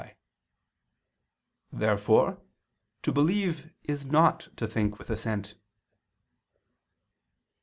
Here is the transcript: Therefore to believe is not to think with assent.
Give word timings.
Therefore 1.71 2.41
to 3.03 3.11
believe 3.11 3.71
is 3.83 4.03
not 4.03 4.47
to 4.55 4.67
think 4.67 4.97
with 4.97 5.11
assent. 5.11 5.53